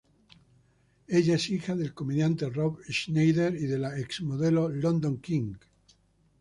[1.09, 5.53] Elle es hija del comediante Rob Schneider y de la exmodelo London King.